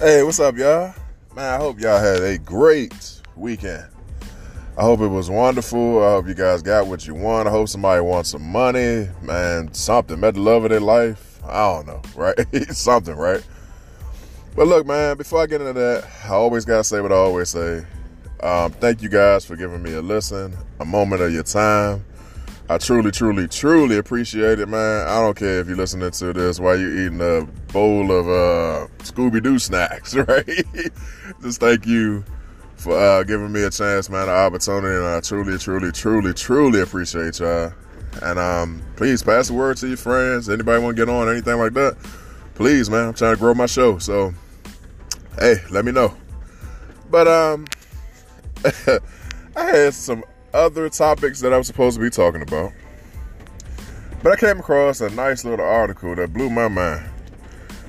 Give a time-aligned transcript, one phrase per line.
[0.00, 0.94] Hey, what's up, y'all?
[1.34, 3.84] Man, I hope y'all had a great weekend.
[4.76, 6.04] I hope it was wonderful.
[6.04, 7.48] I hope you guys got what you want.
[7.48, 11.40] I hope somebody wants some money, man, something, met the love of their life.
[11.44, 12.38] I don't know, right?
[12.72, 13.44] something, right?
[14.54, 17.16] But look, man, before I get into that, I always got to say what I
[17.16, 17.84] always say.
[18.40, 22.04] Um, thank you guys for giving me a listen, a moment of your time.
[22.70, 25.08] I truly, truly, truly appreciate it, man.
[25.08, 28.88] I don't care if you're listening to this while you're eating a bowl of uh,
[28.98, 30.66] Scooby Doo snacks, right?
[31.40, 32.24] Just thank you
[32.76, 36.82] for uh, giving me a chance, man, an opportunity, and I truly, truly, truly, truly
[36.82, 37.72] appreciate y'all.
[38.22, 40.50] And um, please pass the word to your friends.
[40.50, 41.96] Anybody want to get on, anything like that?
[42.54, 43.08] Please, man.
[43.08, 44.34] I'm trying to grow my show, so
[45.38, 46.14] hey, let me know.
[47.10, 47.64] But um,
[49.56, 50.22] I had some
[50.54, 52.72] other topics that I was supposed to be talking about.
[54.22, 57.08] But I came across a nice little article that blew my mind.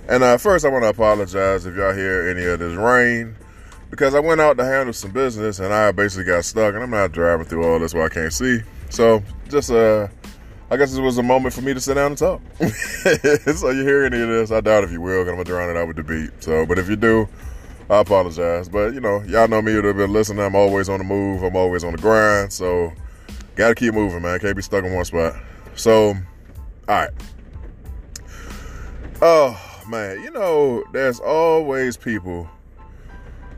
[0.08, 3.36] And uh, first, I want to apologize if y'all hear any of this rain
[3.90, 6.90] because I went out to handle some business and I basically got stuck, and I'm
[6.90, 8.62] not driving through all this while I can't see.
[8.90, 10.08] So, just uh,
[10.72, 12.42] I guess it was a moment for me to sit down and talk.
[12.60, 14.52] so, you hear any of this?
[14.52, 16.44] I doubt if you will, because I'm gonna drown it out with the beat.
[16.44, 17.28] So, but if you do,
[17.90, 18.70] I apologize.
[18.70, 20.44] But you know, y'all know me that have been listening.
[20.44, 21.44] I'm always on the move.
[21.44, 22.54] I'm always on the grind.
[22.54, 22.94] So
[23.56, 24.40] gotta keep moving, man.
[24.40, 25.36] Can't be stuck in one spot.
[25.76, 26.16] So, all
[26.88, 27.10] right.
[29.22, 32.48] Oh man, you know, there's always people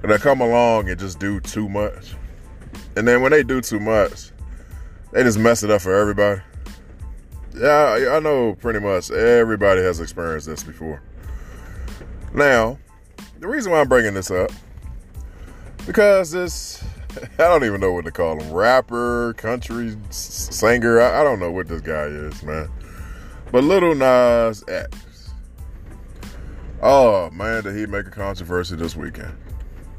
[0.01, 2.15] that come along and just do too much.
[2.95, 4.31] And then when they do too much,
[5.11, 6.41] they just mess it up for everybody.
[7.55, 11.01] Yeah, I know pretty much everybody has experienced this before.
[12.33, 12.79] Now,
[13.41, 14.51] the reason why I'm bringing this up
[15.87, 16.83] because this
[17.33, 21.01] I don't even know what to call him rapper, country singer.
[21.01, 22.69] I, I don't know what this guy is, man.
[23.51, 25.31] But Lil Nas X.
[26.81, 29.35] Oh man, did he make a controversy this weekend?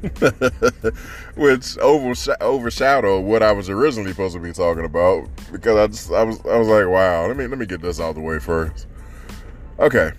[1.35, 6.23] Which overshadowed what I was originally supposed to be talking about because I just I
[6.23, 8.39] was I was like, wow, let me let me get this out of the way
[8.39, 8.87] first.
[9.79, 10.11] Okay.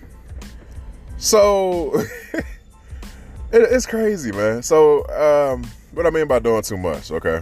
[1.17, 2.03] So
[3.55, 4.61] It, it's crazy, man.
[4.63, 7.41] So, um, what I mean by doing too much, okay?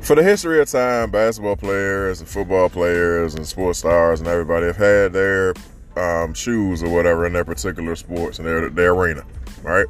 [0.00, 4.66] For the history of time, basketball players and football players and sports stars and everybody
[4.66, 5.54] have had their
[5.96, 9.24] um, shoes or whatever in their particular sports and their their arena,
[9.62, 9.86] right?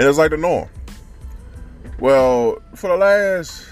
[0.00, 0.68] And it's like the norm.
[2.00, 3.68] Well, for the last,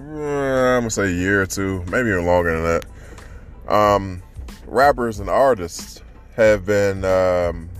[0.00, 2.82] uh, I'm gonna say a year or two, maybe even longer than
[3.66, 4.22] that, um,
[4.66, 6.02] rappers and artists
[6.36, 7.70] have been um,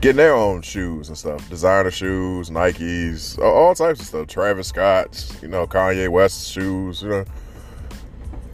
[0.00, 4.26] getting their own shoes and stuff, designer shoes, Nikes, all types of stuff.
[4.26, 7.24] Travis Scott's, you know, Kanye West's shoes, you know,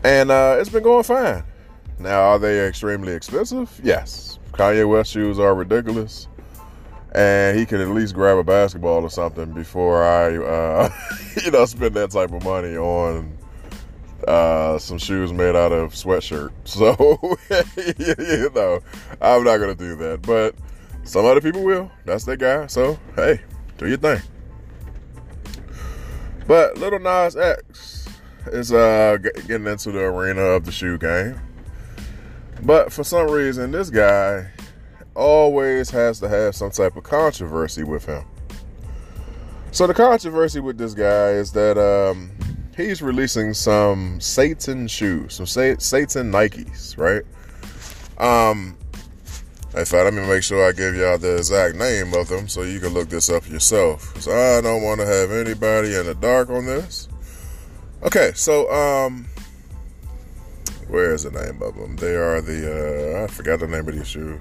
[0.03, 1.45] and uh, it's been going fine.
[1.99, 3.81] Now, are they extremely expensive?
[3.83, 4.39] Yes.
[4.53, 6.29] Kanye West shoes are ridiculous,
[7.13, 10.91] and he could at least grab a basketball or something before I, uh,
[11.45, 13.37] you know, spend that type of money on
[14.27, 16.51] uh, some shoes made out of sweatshirt.
[16.65, 16.93] So,
[17.99, 18.81] you know,
[19.21, 20.55] I'm not gonna do that, but
[21.07, 21.91] some other people will.
[22.05, 22.67] That's their guy.
[22.67, 23.41] So, hey,
[23.79, 24.21] do your thing.
[26.47, 28.09] But Little Nas X
[28.47, 29.17] is uh,
[29.47, 31.41] getting into the arena of the shoe game.
[32.63, 34.51] But for some reason, this guy
[35.15, 38.25] always has to have some type of controversy with him.
[39.71, 42.31] So the controversy with this guy is that um,
[42.77, 47.23] he's releasing some Satan shoes, some Satan Nikes, right?
[48.19, 48.77] Um,
[49.77, 52.63] in fact, let me make sure I give y'all the exact name of them so
[52.63, 54.21] you can look this up yourself.
[54.23, 57.09] So I don't want to have anybody in the dark on this.
[58.03, 59.27] Okay, so um,
[60.89, 61.97] where is the name of them?
[61.97, 64.41] They are the uh, I forgot the name of these shoes.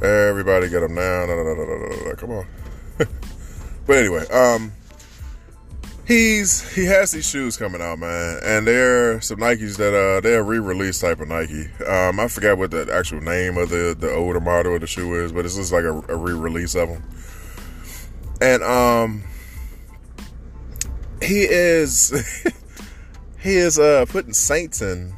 [0.00, 1.26] Everybody get them now.
[1.26, 2.46] No, no, no, no, no, no, come on.
[3.86, 4.72] but anyway, um,
[6.08, 10.42] he's he has these shoes coming out, man, and they're some Nikes that uh they're
[10.42, 11.68] re-release type of Nike.
[11.84, 15.14] Um, I forgot what the actual name of the the older model of the shoe
[15.14, 17.04] is, but it's just like a, a re-release of them.
[18.40, 19.22] And um,
[21.22, 22.10] he is
[23.38, 25.14] he is uh putting Satan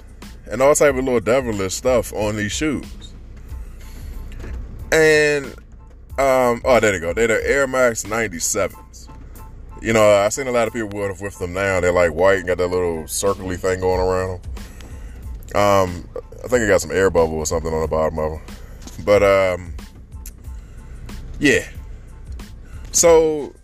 [0.50, 2.84] and all type of little devilish stuff on these shoes.
[4.92, 5.46] And
[6.19, 7.14] um, oh, there they go.
[7.14, 8.79] They're the Air Max 97s
[9.80, 11.80] you know, I've seen a lot of people with, with them now.
[11.80, 15.62] They're like white and got that little circly thing going around them.
[15.62, 16.08] Um,
[16.44, 18.40] I think it got some air bubble or something on the bottom of them.
[19.04, 19.74] But um,
[21.38, 21.66] yeah.
[22.92, 23.54] So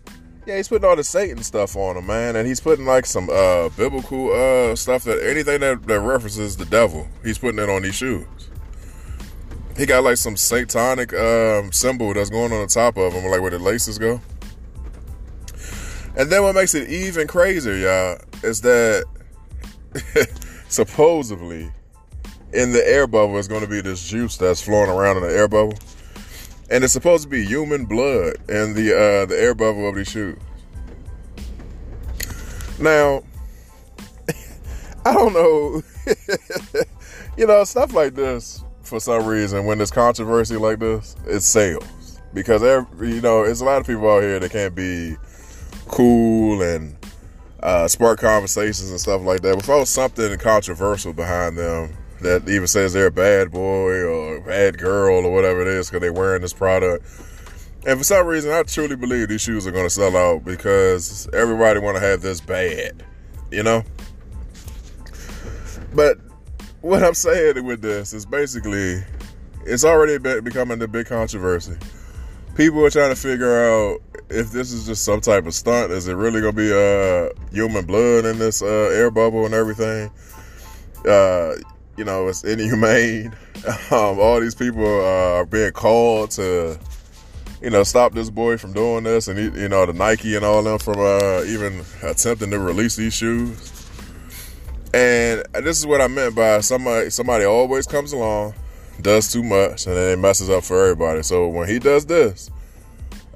[0.45, 3.29] yeah, he's putting all the Satan stuff on them, man, and he's putting like some
[3.29, 7.81] uh biblical uh stuff that anything that, that references the devil, he's putting it on
[7.81, 8.25] these shoes.
[9.77, 13.41] he got like some satanic um, symbol that's going on the top of them, like
[13.41, 14.19] where the laces go.
[16.17, 19.05] And then what makes it even crazier, y'all, is that
[20.67, 21.71] supposedly
[22.53, 25.29] in the air bubble is going to be this juice that's flowing around in the
[25.29, 25.77] air bubble,
[26.71, 30.09] and it's supposed to be human blood in the uh, the air bubble of these
[30.09, 30.39] shoes.
[32.79, 33.23] Now,
[35.05, 35.83] I don't know,
[37.37, 42.19] you know, stuff like this for some reason when there's controversy like this, it sells.
[42.33, 45.15] Because every, you know, it's a lot of people out here that can't be
[45.87, 46.95] cool and
[47.61, 49.55] uh, spark conversations and stuff like that.
[49.55, 55.25] Without something controversial behind them that even says they're a bad boy or bad girl
[55.25, 57.05] or whatever it is because they're wearing this product.
[57.85, 61.29] And for some reason, I truly believe these shoes are going to sell out because
[61.33, 63.03] everybody want to have this bad,
[63.51, 63.83] you know.
[65.93, 66.17] But
[66.81, 69.03] what I'm saying with this is basically,
[69.65, 71.77] it's already becoming the big controversy.
[72.55, 75.91] People are trying to figure out if this is just some type of stunt.
[75.91, 80.11] Is it really gonna be uh, human blood in this uh, air bubble and everything?
[81.07, 81.55] Uh,
[81.97, 83.35] you know, it's inhumane.
[83.89, 86.79] Um, all these people uh, are being called to,
[87.61, 90.61] you know, stop this boy from doing this, and you know, the Nike and all
[90.61, 93.89] them from uh, even attempting to release these shoes.
[94.93, 97.09] And this is what I meant by somebody.
[97.09, 98.53] Somebody always comes along,
[99.01, 101.23] does too much, and then it messes up for everybody.
[101.23, 102.51] So when he does this,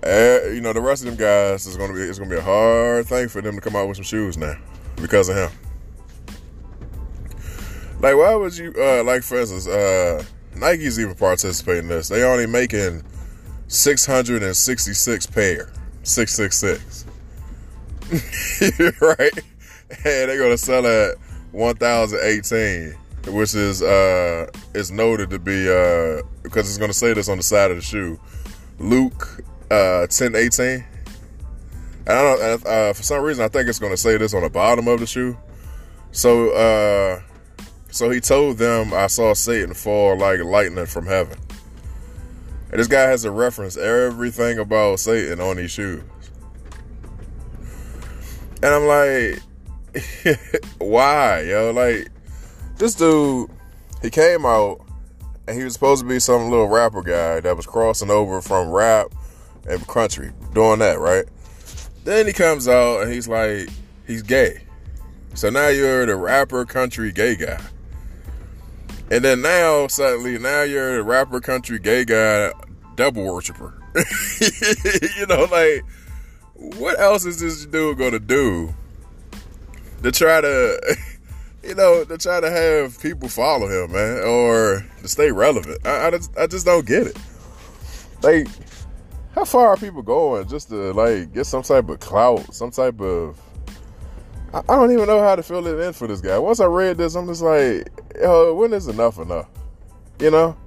[0.03, 2.41] uh, you know, the rest of them guys is gonna be it's gonna be a
[2.41, 4.55] hard thing for them to come out with some shoes now
[4.95, 5.51] because of him.
[8.01, 10.23] Like, why would you, uh, like, for instance, uh,
[10.55, 12.07] Nike's even participating in this.
[12.07, 13.03] They only making
[13.67, 15.71] 666 pair,
[16.01, 17.05] 666.
[19.01, 19.39] right?
[20.03, 21.17] And they're to sell at
[21.51, 22.95] 1,018,
[23.27, 27.43] which is, uh, is noted to be, uh, because it's to say this on the
[27.43, 28.19] side of the shoe.
[28.79, 30.83] Luke, uh, 1018.
[32.07, 34.41] And I don't, uh, for some reason, I think it's going to say this on
[34.41, 35.37] the bottom of the shoe.
[36.11, 37.21] So, uh,
[37.89, 41.37] so he told them, I saw Satan fall like lightning from heaven.
[42.71, 46.03] And this guy has to reference everything about Satan on these shoes.
[48.63, 49.41] And I'm like,
[50.79, 51.71] why, yo?
[51.71, 52.09] Like,
[52.77, 53.49] this dude,
[54.01, 54.85] he came out
[55.47, 58.69] and he was supposed to be some little rapper guy that was crossing over from
[58.69, 59.07] rap
[59.67, 61.25] and country, doing that, right?
[62.03, 63.69] Then he comes out and he's like,
[64.07, 64.63] he's gay.
[65.33, 67.61] So now you're the rapper country gay guy.
[69.11, 72.53] And then now, suddenly, now you're a rapper, country, gay guy,
[72.95, 73.73] devil worshiper.
[75.17, 75.83] you know, like,
[76.53, 78.73] what else is this dude gonna do
[80.01, 80.97] to try to,
[81.63, 85.85] you know, to try to have people follow him, man, or to stay relevant?
[85.85, 87.17] I, I, just, I just don't get it.
[88.21, 88.47] Like,
[89.33, 92.99] how far are people going just to like get some type of clout, some type
[93.01, 93.39] of
[94.53, 96.37] I, don't even know how to fill it in for this guy.
[96.37, 97.89] Once I read this, I'm just like,
[98.19, 99.47] when is enough enough?
[100.19, 100.57] You know?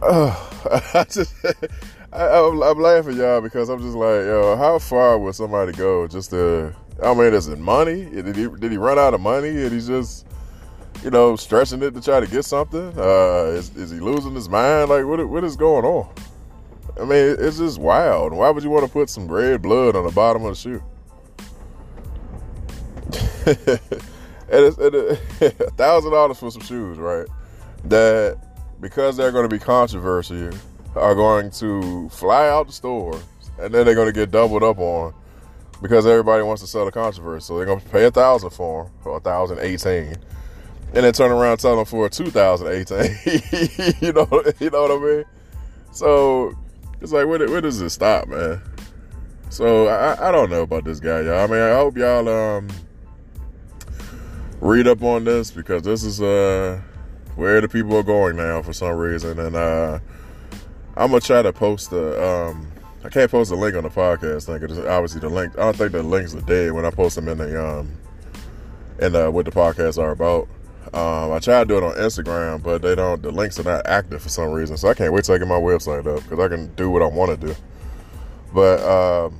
[0.00, 0.30] Uh,
[0.94, 1.34] I just,
[2.12, 6.30] I, am laughing, y'all, because I'm just like, yo, how far would somebody go just
[6.30, 6.72] to,
[7.02, 8.04] I mean, is it money?
[8.04, 10.24] Did he, did he run out of money and he's just,
[11.02, 12.92] you know, stretching it to try to get something?
[12.96, 14.90] Uh, is, is he losing his mind?
[14.90, 16.08] Like, what, what is going on?
[17.00, 18.32] I mean, it's just wild.
[18.32, 20.82] Why would you want to put some red blood on the bottom of the shoe?
[24.52, 24.78] and it's
[25.58, 27.26] a thousand dollars for some shoes, right?
[27.84, 28.38] That
[28.80, 30.50] because they're going to be controversy,
[30.94, 33.18] are going to fly out the store,
[33.58, 35.14] and then they're going to get doubled up on
[35.80, 37.46] because everybody wants to sell the controversy.
[37.46, 40.14] So they're going to pay a thousand for them, a thousand eighteen,
[40.94, 43.16] and then turn around and sell them for two thousand eighteen.
[44.00, 44.28] you know,
[44.60, 45.24] you know what I mean?
[45.92, 46.56] So
[47.02, 48.62] it's like, where, where does it stop, man?
[49.50, 51.40] So I, I don't know about this guy, y'all.
[51.40, 52.68] I mean, I hope y'all um
[54.60, 56.80] read up on this because this is uh
[57.34, 59.98] where the people are going now for some reason, and uh,
[60.96, 62.72] I'm gonna try to post the um
[63.04, 65.76] I can't post a link on the podcast thing because obviously the link I don't
[65.76, 67.90] think the links are dead when I post them in the um
[69.00, 70.48] in uh, what the podcasts are about.
[70.92, 73.22] Um, I tried to do it on Instagram, but they don't.
[73.22, 75.54] The links are not active for some reason, so I can't wait I get my
[75.54, 77.54] website up because I can do what I want to do.
[78.52, 79.38] But um,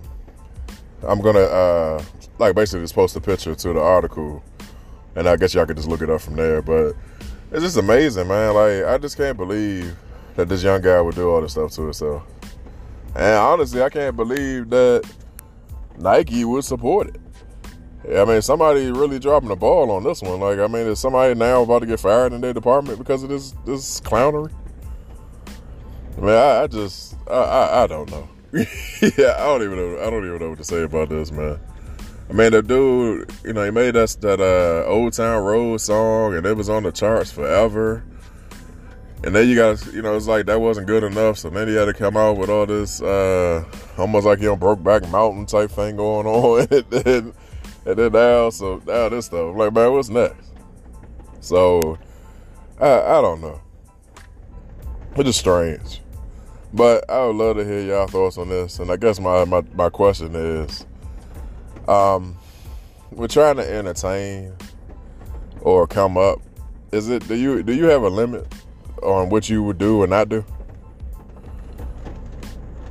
[1.02, 2.02] I'm gonna uh,
[2.38, 4.42] like basically just post a picture to the article
[5.14, 6.62] and I guess y'all could just look it up from there.
[6.62, 6.94] But
[7.50, 8.54] it's just amazing, man.
[8.54, 9.94] Like I just can't believe
[10.36, 12.22] that this young guy would do all this stuff to himself.
[13.14, 15.04] And honestly, I can't believe that
[15.98, 17.20] Nike would support it.
[18.04, 20.40] I mean, somebody really dropping the ball on this one.
[20.40, 23.28] Like, I mean, is somebody now about to get fired in their department because of
[23.28, 24.52] this this clownery?
[26.16, 28.28] I mean, I, I just, I, I, I, don't know.
[28.52, 29.98] yeah, I don't even know.
[30.00, 31.58] I don't even know what to say about this, man.
[32.28, 36.34] I mean, the dude, you know, he made us that uh, Old Town Road song,
[36.34, 38.04] and it was on the charts forever.
[39.24, 41.38] And then you got, you know, it's like that wasn't good enough.
[41.38, 43.64] So then he had to come out with all this, uh,
[43.96, 47.34] almost like you know, Brokeback Mountain type thing going on, and then,
[47.84, 49.52] and then now, so now this stuff.
[49.52, 50.50] I'm like, man, what's next?
[51.40, 51.98] So,
[52.80, 53.60] I, I don't know.
[55.16, 56.00] It's just strange.
[56.72, 58.78] But I would love to hear y'all thoughts on this.
[58.78, 60.86] And I guess my, my, my question is
[61.88, 62.36] um,
[63.10, 64.54] we're trying to entertain
[65.60, 66.40] or come up.
[66.92, 68.46] Is it do you do you have a limit
[69.02, 70.44] on what you would do or not do?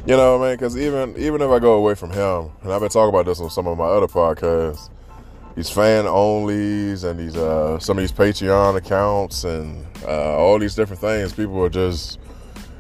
[0.05, 0.57] You know what I mean?
[0.57, 3.39] Because even even if I go away from him, and I've been talking about this
[3.39, 4.89] on some of my other podcasts,
[5.55, 10.73] these fan onlys and these uh, some of these Patreon accounts and uh, all these
[10.73, 11.33] different things.
[11.33, 12.19] People are just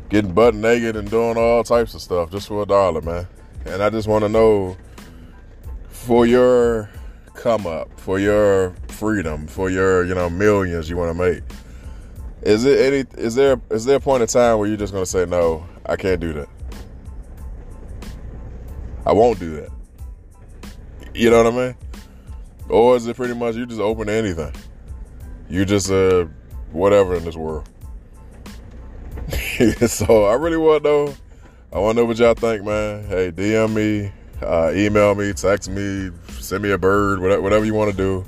[0.09, 3.27] getting butt naked and doing all types of stuff just for a dollar, man.
[3.65, 4.75] And I just want to know
[5.89, 6.89] for your
[7.35, 11.43] come up, for your freedom, for your you know millions you want to make.
[12.41, 13.21] Is it any?
[13.21, 15.67] Is there is there a point in time where you're just gonna say no?
[15.85, 16.49] I can't do that.
[19.05, 19.69] I won't do that.
[21.13, 21.75] You know what I mean?
[22.69, 24.53] Or is it pretty much you just open to anything?
[25.49, 26.25] You just uh
[26.71, 27.67] whatever in this world.
[29.87, 31.15] so I really want to know.
[31.73, 33.05] I want to know what y'all think, man.
[33.07, 37.73] Hey, DM me, uh, email me, text me, send me a bird, whatever, whatever you
[37.73, 38.25] want to do.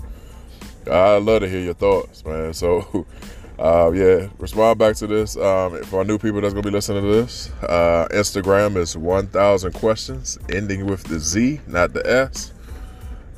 [0.89, 2.53] I'd love to hear your thoughts, man.
[2.53, 3.05] So,
[3.59, 5.37] uh, yeah, respond back to this.
[5.37, 10.37] Um, for new people that's gonna be listening to this, uh, Instagram is 1,000 questions,
[10.49, 12.53] ending with the Z, not the S.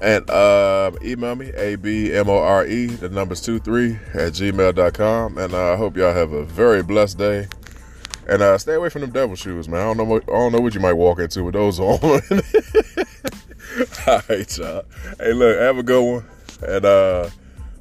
[0.01, 5.37] And uh, email me, A-B-M-O-R-E, the number's 23 at gmail.com.
[5.37, 7.47] And uh, I hope y'all have a very blessed day.
[8.27, 9.81] And uh, stay away from them devil shoes, man.
[9.81, 11.99] I don't know what I don't know what you might walk into with those on.
[14.07, 14.83] All right, y'all.
[15.19, 16.25] Hey, look, have a good one.
[16.67, 17.29] And uh,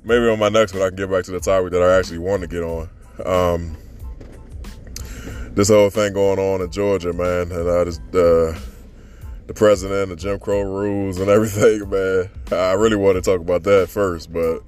[0.04, 2.18] maybe on my next one I can get back to the topic that I actually
[2.18, 2.88] want to get on.
[3.25, 3.76] Um,
[5.54, 8.54] this whole thing going on in Georgia, man, and I just uh,
[9.46, 12.30] the president, the Jim Crow rules, and everything, man.
[12.50, 14.61] I really want to talk about that first, but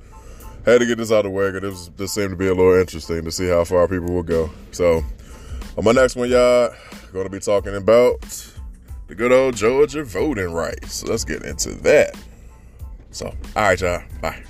[0.64, 2.55] had to get this out of the way because this, this seemed to be a
[2.55, 4.50] little interesting to see how far people will go.
[4.73, 5.05] So,
[5.76, 6.75] on my next one, y'all,
[7.12, 8.21] going to be talking about
[9.07, 10.95] the good old Georgia voting rights.
[10.95, 12.16] So let's get into that.
[13.11, 14.02] So, all right, y'all.
[14.21, 14.43] Bye.